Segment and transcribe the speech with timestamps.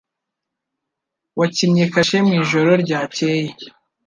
[1.39, 3.47] Wakinnye kashe mu ijoro ryakeye?